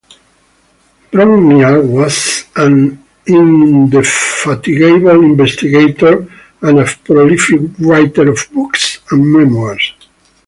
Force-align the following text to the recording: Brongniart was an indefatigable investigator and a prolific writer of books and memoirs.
Brongniart 1.11 1.85
was 1.87 2.45
an 2.55 3.05
indefatigable 3.27 5.23
investigator 5.23 6.27
and 6.63 6.79
a 6.79 6.85
prolific 6.85 7.59
writer 7.77 8.31
of 8.31 8.39
books 8.51 8.97
and 9.11 9.31
memoirs. 9.31 9.93